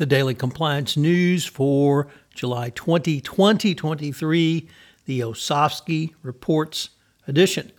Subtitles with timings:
[0.00, 4.66] The daily compliance news for July 20, 2023,
[5.04, 6.88] the Osofsky Reports
[7.26, 7.70] edition.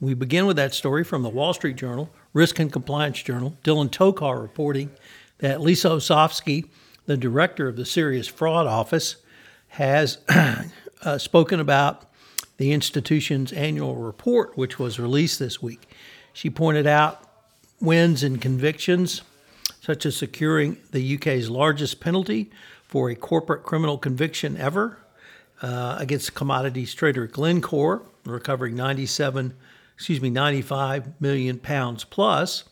[0.00, 3.58] We begin with that story from the Wall Street Journal, Risk and Compliance Journal.
[3.62, 4.90] Dylan Tokar reporting
[5.40, 6.70] that Lisa Osofsky,
[7.04, 9.16] the director of the Serious Fraud Office,
[9.68, 10.16] has
[11.02, 12.10] uh, spoken about
[12.56, 15.90] the institution's annual report, which was released this week.
[16.32, 17.22] She pointed out
[17.82, 19.20] wins and convictions
[19.86, 22.50] such as securing the UK's largest penalty
[22.82, 24.98] for a corporate criminal conviction ever
[25.62, 29.54] uh, against commodities trader Glencore, recovering 97,
[29.94, 32.64] excuse me, 95 million pounds plus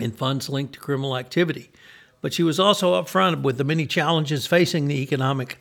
[0.00, 1.70] in funds linked to criminal activity.
[2.22, 5.58] But she was also upfront with the many challenges facing the economic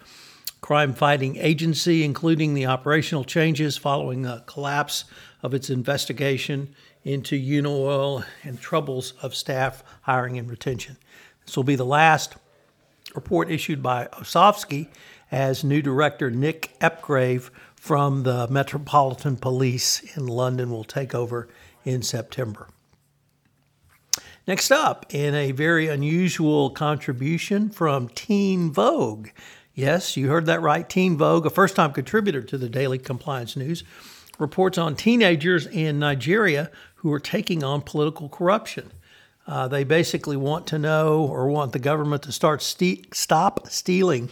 [0.62, 5.04] crime fighting agency, including the operational changes following the collapse
[5.44, 6.74] of its investigation
[7.08, 10.98] into Unaoil and troubles of staff hiring and retention.
[11.46, 12.36] This will be the last
[13.16, 14.90] report issued by Osofsky
[15.32, 21.48] as new director Nick Ephgrave from the Metropolitan Police in London will take over
[21.86, 22.68] in September.
[24.46, 29.30] Next up, in a very unusual contribution from Teen Vogue.
[29.74, 30.88] Yes, you heard that right.
[30.88, 33.84] Teen Vogue, a first time contributor to the Daily Compliance News,
[34.38, 38.92] reports on teenagers in Nigeria who are taking on political corruption.
[39.48, 44.30] Uh, they basically want to know or want the government to start stop stealing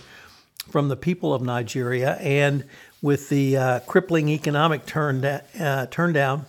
[0.70, 2.16] from the people of Nigeria.
[2.16, 2.66] And
[3.02, 6.46] with the uh, crippling economic turn, da- uh, turn down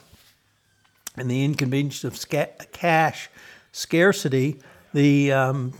[1.16, 3.30] and the inconvenience of sca- cash
[3.72, 4.60] scarcity,
[4.92, 5.72] the um,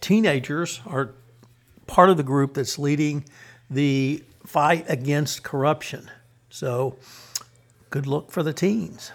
[0.00, 1.10] teenagers are
[1.86, 3.24] part of the group that's leading
[3.70, 6.10] the fight against corruption.
[6.52, 6.96] So,
[7.88, 9.12] good look for the teens.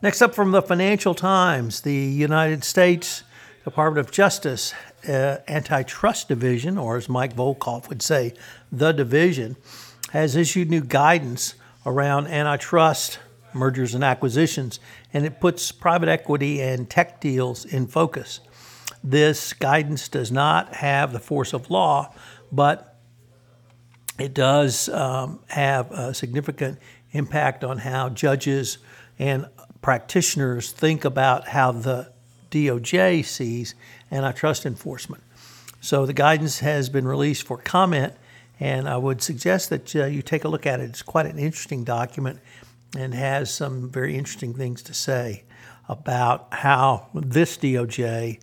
[0.00, 3.24] Next up from the Financial Times, the United States
[3.64, 4.72] Department of Justice
[5.08, 8.34] uh, Antitrust Division, or as Mike Volkov would say,
[8.70, 9.56] the division,
[10.12, 11.54] has issued new guidance
[11.84, 13.18] around antitrust
[13.52, 14.78] mergers and acquisitions,
[15.12, 18.38] and it puts private equity and tech deals in focus.
[19.02, 22.14] This guidance does not have the force of law,
[22.52, 22.97] but
[24.18, 26.78] it does um, have a significant
[27.12, 28.78] impact on how judges
[29.18, 29.46] and
[29.80, 32.10] practitioners think about how the
[32.50, 33.74] DOJ sees
[34.10, 35.22] antitrust enforcement.
[35.80, 38.14] So the guidance has been released for comment,
[38.58, 40.90] and I would suggest that uh, you take a look at it.
[40.90, 42.40] It's quite an interesting document
[42.96, 45.44] and has some very interesting things to say
[45.88, 48.40] about how this DOJ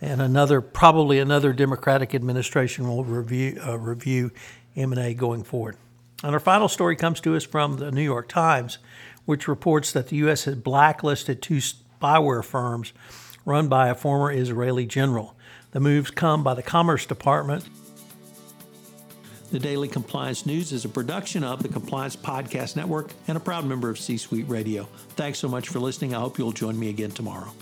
[0.00, 4.30] and another, probably another Democratic administration will review uh, review
[4.76, 5.76] M&A going forward.
[6.22, 8.78] And our final story comes to us from the New York Times,
[9.24, 10.44] which reports that the U.S.
[10.44, 12.92] has blacklisted two spyware firms
[13.44, 15.36] run by a former Israeli general.
[15.72, 17.68] The moves come by the Commerce Department.
[19.50, 23.64] The Daily Compliance News is a production of the Compliance Podcast Network and a proud
[23.64, 24.88] member of C Suite Radio.
[25.10, 26.14] Thanks so much for listening.
[26.14, 27.52] I hope you'll join me again tomorrow.